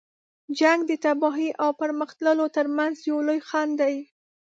جنګ 0.59 0.79
د 0.87 0.91
تباهۍ 1.03 1.49
او 1.63 1.69
پرمخ 1.79 2.09
تللو 2.17 2.47
تر 2.55 2.65
منځ 2.77 2.95
یو 3.09 3.17
لوی 3.27 3.39
خنډ 3.49 3.73
دی. 3.81 3.95